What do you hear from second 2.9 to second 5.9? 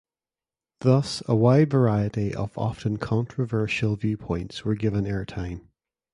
controversial viewpoints were given air-time.